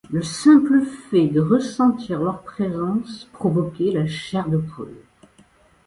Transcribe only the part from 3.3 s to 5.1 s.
provoquait la chair de poule.